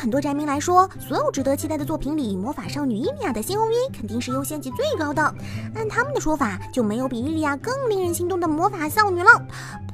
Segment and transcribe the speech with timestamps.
[0.00, 5.22] 很多宅民来说，所有值得期待的作品里，魔法少女伊利亚的新 OV 肯定是优先级最高的。
[5.74, 9.30] 按他们的说法，就没有比伊利亚更令人心动的魔法少女了。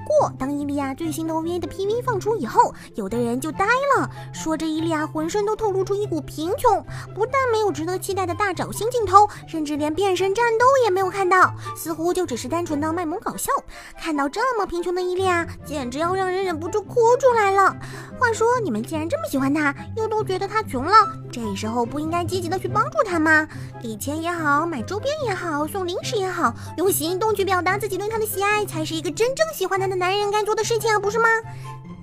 [0.06, 6.80] 过，当伊利亚最新的 OVA 的 PV 放出以后，有的人就呆了，说这伊利亚浑身都透露出一股贫穷，
[7.14, 13.50] 不但没有值得期待的大找新镜头，甚至连变身战斗也没有看到，似乎就只是单纯的卖萌搞笑。
[13.98, 17.76] 看到这么贫穷的伊利亚，简直要让人忍不住哭出来了。
[18.18, 20.92] 话说，你们既然这么喜欢她，又都觉得她穷了，
[21.36, 23.46] 这时候不应该积极的去帮助他吗？
[23.82, 29.94] 给钱也好，买周边也好，送零食也好，用行动去表达自己对他的喜爱，才是一个真正喜欢他的。
[29.94, 31.28] 男人该做的事情啊，不是吗？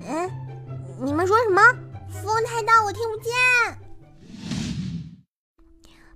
[0.08, 0.30] 嗯，
[1.00, 1.60] 你们说什么？
[2.22, 3.83] 风太大，我听不见。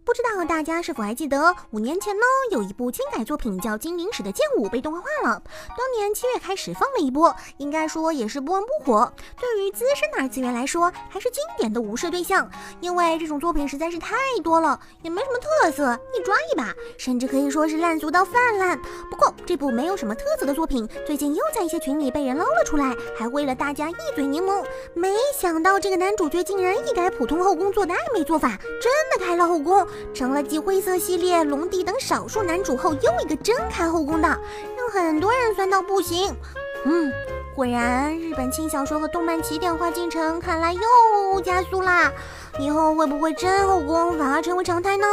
[0.09, 5.43] 不知道大家是否还记得，五年前呢，有一部轻改作品叫《精灵使的剑舞》被动画化了。
[5.77, 9.13] 当年七月开始放了一波，应该说也是不温不火。
[9.39, 18.81] 对于资深的二次元来说，还是经典的无视对象，因为这种作品实在是太多了，也没什么特色，一抓一把，甚至可以说是烂俗到泛滥。
[19.11, 24.65] 不过这部没有什么特色的作品，最近又在一些群里被人捞了出来，还为了大家一嘴柠檬。
[24.95, 29.87] 没想到这个男主角竟然一改普通后宫做的暧昧做法，真的开了后宫。
[30.15, 34.29] 成了继灰色系列、龙帝等少数男主后又一个真开后宫的，
[34.77, 36.35] 让很多人酸到不行。
[36.85, 37.13] 嗯，
[37.55, 42.13] 果然日本轻小说和动漫起点化进程看来又加速啦，
[42.59, 45.07] 以后会不会真后宫反而成为常态呢？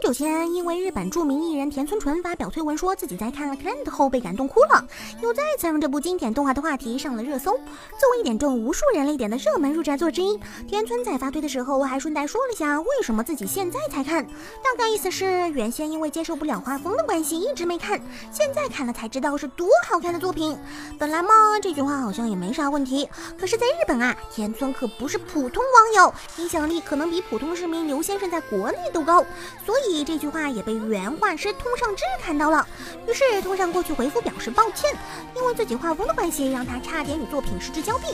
[0.00, 4.86] 不久前，因为日本著名艺人田村淳发表推文说自己在看了《Clan》后被感动哭了，
[5.20, 14.24] 又再次让这部经典动画的话题上了热搜，作为一点中无数人泪点的热门入宅作之一，田村在发推的时候还顺带说了下为什么自己现在才看，
[14.62, 20.56] 大概意思是原先因为接受不了画风的关系一直没看，现在看了才知道是多好看的作品。
[20.96, 29.26] 本来嘛，这句话好像也没啥问题，可是在日本啊，田村可不是普通网友，影响力可能比普通市民刘先生在国内都高，
[29.66, 29.87] 所以。
[30.04, 32.66] 这句话也被原画师通上志看到了，
[33.06, 34.90] 于是通上过去回复表示抱歉，
[35.34, 38.06] 因为自己画风的关系，让他差点与作品失之交臂。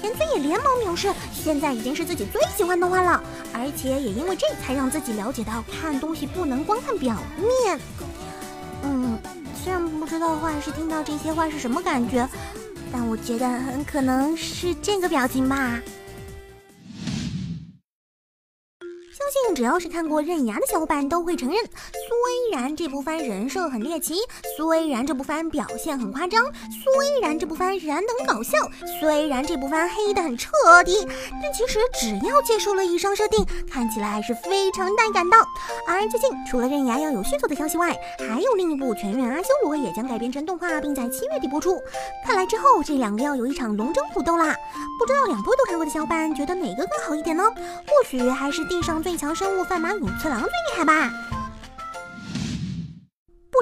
[0.00, 3.22] 田村也连忙表示，现在已经是自己最喜欢的画了，
[3.52, 7.80] 而且也因为这才让自己了解到看东西不能光看表面。
[8.82, 9.18] 嗯，
[9.62, 12.28] 虽然不知道画师听到这些话是什么感觉，
[12.92, 15.80] 但我觉得很可能是这个表情吧。
[19.54, 24.16] 只要是看过《刃牙》的小伙伴都会承认，虽然这部番人设很猎奇，
[24.56, 26.44] 虽然这部番表现很夸张，
[26.84, 28.58] 虽然这部番燃等搞笑，
[29.00, 30.50] 虽然这部番黑的很彻
[30.84, 31.06] 底，
[31.42, 35.36] 但其实只要接受了以上设定，看起来还是非常带感的。
[35.86, 41.78] 而最近除了《刃牙》要有续作的消息外，还有另一部《全员阿修罗》也将改编成动画，并在七月底播出。
[42.26, 44.54] 看来之后这两个要有一场龙争虎斗啦！
[44.98, 47.44] 不知道两部都看过的小伙伴觉得哪个更好一点呢？
[47.54, 49.12] 或许还是地上最。
[49.22, 51.10] 强生物范马永次郎最厉害吧？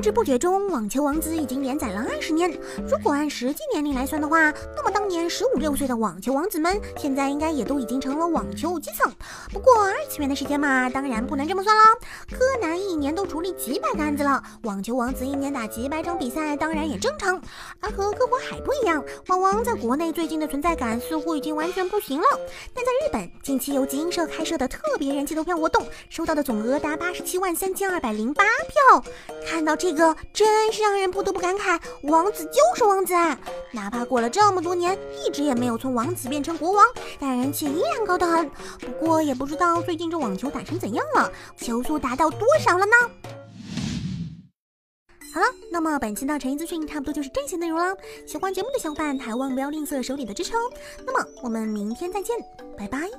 [0.00, 2.50] 不知不觉中，《网球王子》已经连载了二十年。
[2.88, 9.12] 如果按实际年龄来算的话，那么当年十五六岁的网球王子们，现在应该也都已经成了网球基层。
[9.53, 11.83] 不过二次元的世界嘛，当然不能这么算了。
[12.31, 17.38] 柯南一年都处理几百个案子了，网球王子一年打几百场比赛，当然也正常。
[17.81, 22.27] 而和各国海不一样，网王在国内最近的存在感似乎已经完全不行了。
[22.72, 29.05] 但在日本，近期由集英社开设的特别人气投票活动，收到的总额达八十七万三千二百零八票。
[29.47, 29.90] 看到这。
[29.91, 33.37] 这个真是让人不得不感慨，王子就是王子啊，
[33.73, 34.97] 哪怕过了这么多年，
[35.27, 36.87] 一直也没有从王子变成国王，
[37.19, 38.49] 但人气依然高得很。
[38.79, 42.93] 不过也不知道最近这网球打成怎样了，球速达到多少了呢？
[45.34, 47.93] 好了，那么本期的成语资讯差不多就是这些内容了。
[48.29, 50.61] 喜欢节目的小伙伴，还望不要吝啬手里的支持哦。
[51.05, 52.37] 那么我们明天再见，
[52.79, 53.11] 拜拜。